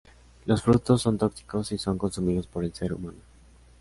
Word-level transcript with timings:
Los 0.47 0.63
frutos 0.63 1.03
son 1.03 1.19
tóxicos 1.19 1.67
si 1.67 1.77
son 1.77 1.99
consumidos 1.99 2.47
por 2.47 2.63
el 2.65 2.73
ser 2.73 2.91
humano. 2.91 3.19